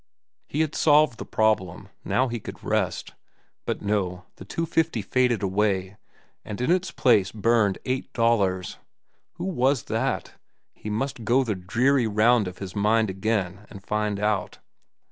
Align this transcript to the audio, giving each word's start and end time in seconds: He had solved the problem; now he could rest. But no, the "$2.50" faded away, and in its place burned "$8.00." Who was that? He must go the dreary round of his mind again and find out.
He 0.47 0.61
had 0.61 0.73
solved 0.73 1.19
the 1.19 1.25
problem; 1.27 1.89
now 2.03 2.27
he 2.27 2.39
could 2.39 2.63
rest. 2.63 3.13
But 3.67 3.83
no, 3.83 4.25
the 4.37 4.45
"$2.50" 4.45 5.05
faded 5.05 5.43
away, 5.43 5.95
and 6.43 6.59
in 6.59 6.71
its 6.71 6.89
place 6.89 7.31
burned 7.31 7.77
"$8.00." 7.85 8.77
Who 9.33 9.45
was 9.45 9.83
that? 9.83 10.33
He 10.73 10.89
must 10.89 11.23
go 11.23 11.43
the 11.43 11.53
dreary 11.53 12.07
round 12.07 12.47
of 12.47 12.57
his 12.57 12.75
mind 12.75 13.11
again 13.11 13.67
and 13.69 13.85
find 13.85 14.19
out. 14.19 14.57